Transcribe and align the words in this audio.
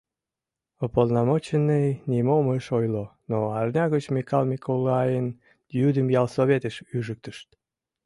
Уполномоченный 0.85 1.87
нимом 2.11 2.45
ыш 2.57 2.65
ойло, 2.77 3.05
но 3.29 3.37
арня 3.59 3.85
гыч 3.93 4.05
Микал 4.15 4.43
Миколайын 4.51 5.27
йӱдым 5.79 6.07
ялсоветыш 6.19 6.75
ӱжыктышт. 6.95 7.47